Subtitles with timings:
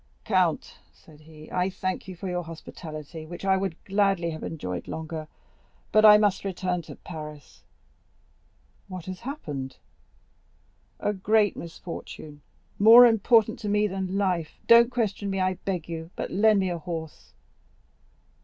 [0.25, 4.87] "Count," said he, "I thank you for your hospitality, which I would gladly have enjoyed
[4.87, 5.27] longer;
[5.91, 7.61] but I must return to Paris."
[8.87, 9.77] "What has happened?"
[10.99, 12.41] "A great misfortune,
[12.79, 14.59] more important to me than life.
[14.65, 17.33] Don't question me, I beg of you, but lend me a horse."